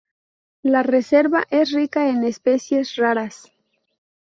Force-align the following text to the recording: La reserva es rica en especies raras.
La 0.63 0.81
reserva 0.81 1.45
es 1.51 1.71
rica 1.73 2.09
en 2.09 2.23
especies 2.23 2.95
raras. 2.95 3.51